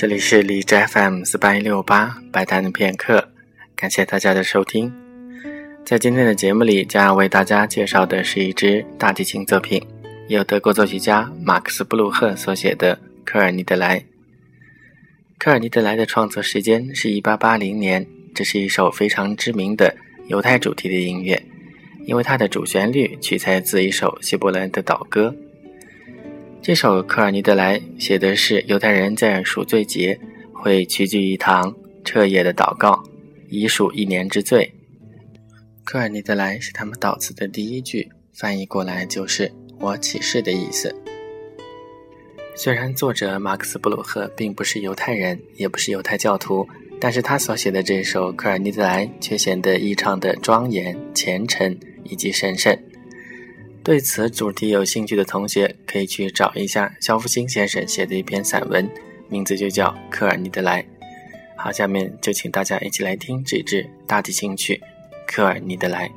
[0.00, 3.28] 这里是荔枝 FM 四八一六八白谈的片刻，
[3.76, 4.90] 感谢大家的收听。
[5.84, 9.86] 在今天的节目里，将要为大家介绍的是一支大提琴作品，
[10.28, 12.96] 由德国作曲家马克思·布鲁赫所写的
[13.26, 14.00] 《科尔尼德莱》。
[15.36, 19.94] 科尔尼德莱的创作时间是一八八零年，这是一首非常知名的
[20.28, 21.42] 犹太主题的音乐，
[22.06, 25.36] 因为它的主旋律取材自一首希伯来的祷歌。
[26.70, 30.16] 这首《科尔尼德莱》写的是犹太人在赎罪节
[30.52, 31.74] 会齐聚一堂，
[32.04, 33.02] 彻夜的祷告，
[33.48, 34.72] 以赎一年之罪。
[35.82, 40.94] 科尔尼德莱是他们祷词的第一句，翻译过来就是“我起誓”的意思。
[42.54, 46.64] 虽然作者马克思·布鲁赫并不是犹太人，也不是犹太教徒，
[47.00, 52.78] 但是他所写的这首《科尔尼德莱》却显得异常的庄严、虔诚以及神圣。
[53.90, 58.88] 对此主题有兴趣的同学，可以去找一下肖复兴先生写的一篇散文，
[59.28, 60.80] 名字就叫《科尔尼德莱》。
[61.56, 64.76] 好，下面就请大家一起来听这支大提琴曲
[65.26, 66.08] 《科尔尼德莱》。